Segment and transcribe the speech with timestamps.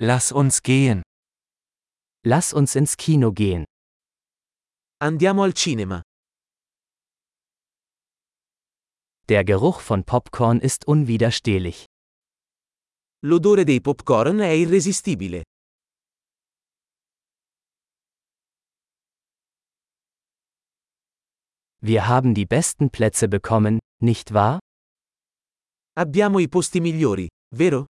[0.00, 1.02] Lass uns gehen.
[2.24, 3.64] Lass uns ins Kino gehen.
[5.00, 6.02] Andiamo al cinema.
[9.28, 11.86] Der Geruch von Popcorn ist unwiderstehlich.
[13.24, 15.42] L'odore dei popcorn è irresistibile.
[21.80, 24.60] Wir haben die besten Plätze bekommen, nicht wahr?
[25.96, 27.86] Abbiamo i posti migliori, vero?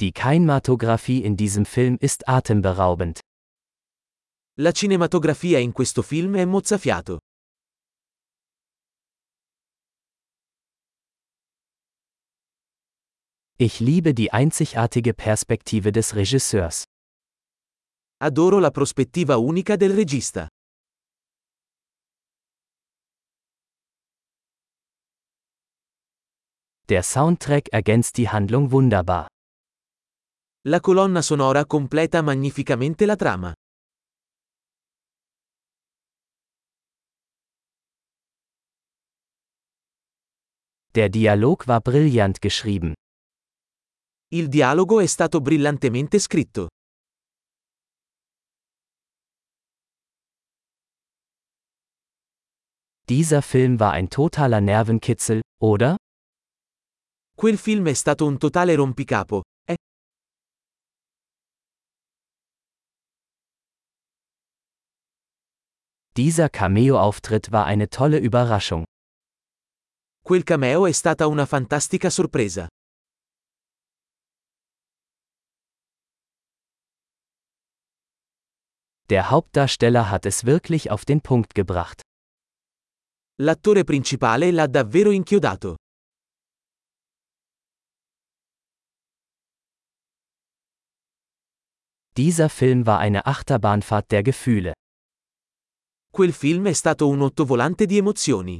[0.00, 3.20] Die Kinematographie in diesem Film ist atemberaubend.
[4.56, 7.18] La cinematografia in questo film è mozzafiato.
[13.58, 16.84] Ich liebe die einzigartige Perspektive des Regisseurs.
[18.22, 20.48] Adoro la prospettiva unica del regista.
[26.88, 29.28] Der Soundtrack ergänzt die Handlung wunderbar.
[30.64, 33.50] La colonna sonora completa magnificamente la trama.
[40.92, 42.92] Der Dialog war brillant geschrieben.
[44.34, 46.68] Il dialogo è stato brillantemente scritto.
[53.08, 55.96] Dieser Film war ein totaler Nervenkitzel, oder?
[57.34, 59.42] Quel film è stato un totale rompicapo,
[66.22, 68.84] Dieser Cameo-Auftritt war eine tolle Überraschung.
[70.22, 72.68] Quel cameo è stata una fantastica sorpresa.
[79.08, 82.02] Der Hauptdarsteller hat es wirklich auf den Punkt gebracht.
[83.38, 85.76] L'attore principale l'ha davvero inchiodato.
[92.18, 94.74] Dieser Film war eine Achterbahnfahrt der Gefühle.
[96.12, 98.58] Quel film è stato un ottovolante di emozioni.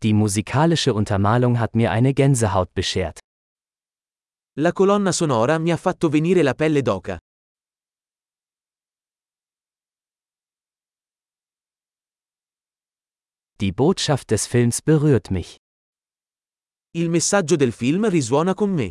[0.00, 3.18] Die musikalische Untermalung hat mir eine Gänsehaut beschert.
[4.56, 7.18] La colonna sonora mi ha fatto venire la pelle d'oca.
[13.60, 15.56] Die Botschaft des Films berührt mich.
[16.94, 18.90] Il messaggio del film risuona con me.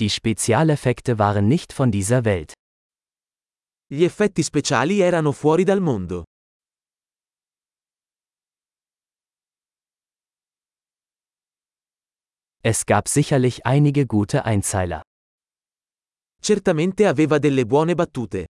[0.00, 2.54] Die Spezialeffekte waren nicht von dieser Welt.
[3.92, 6.24] Gli effetti speciali erano fuori dal mondo.
[12.62, 15.02] Es gab sicherlich einige gute Einzeiler.
[16.42, 18.46] Certamente aveva delle buone battute.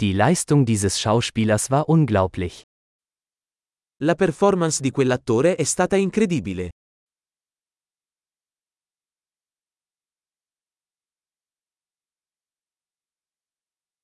[0.00, 2.64] Die Leistung dieses Schauspielers war unglaublich.
[4.02, 6.70] La performance di quell'attore è stata incredibile.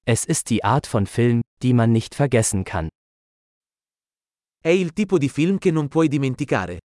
[0.07, 2.89] Es ist die Art von Film, die man nicht vergessen kann.
[4.63, 6.79] È il tipo di film che non puoi dimenticare.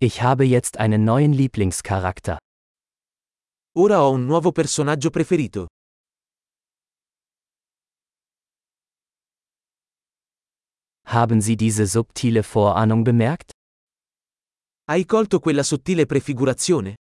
[0.00, 2.38] Ich habe jetzt einen neuen Lieblingscharakter.
[3.76, 5.66] Ora ho un nuovo personaggio preferito.
[11.12, 13.50] Haben Sie diese subtile Vorahnung bemerkt?
[14.88, 16.94] Hai colto quella sottile prefigurazione?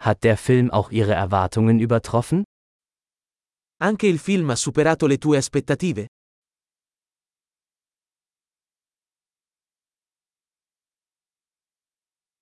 [0.00, 2.44] Hat der Film auch Ihre Erwartungen übertroffen?
[3.80, 6.06] Anche il film ha superato le tue aspettative?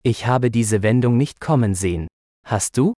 [0.02, 2.06] Ich habe diese Wendung nicht kommen sehen.
[2.44, 2.92] Hast du?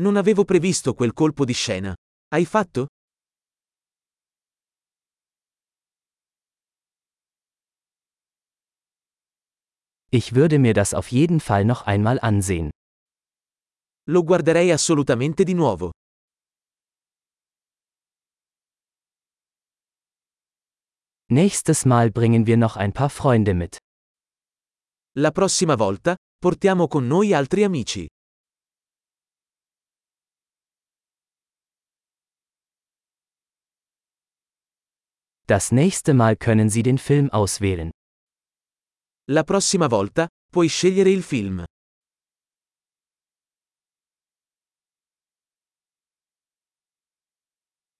[0.00, 1.94] Non avevo previsto quel colpo di scena.
[2.30, 2.86] Hai fatto?
[10.10, 12.70] Ich würde mir das auf jeden Fall noch einmal ansehen.
[14.06, 15.90] Lo guarderei assolutamente di nuovo.
[21.30, 23.78] Nächstes Mal bringen wir noch ein paar Freunde mit.
[25.16, 28.06] La prossima volta, portiamo con noi altri amici.
[35.48, 37.90] Das nächste Mal können Sie den Film auswählen.
[39.30, 41.64] La prossima volta, puoi scegliere il film.